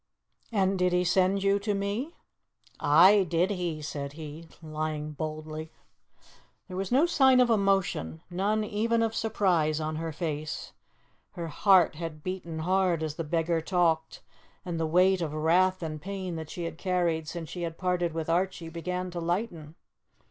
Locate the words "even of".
8.63-9.13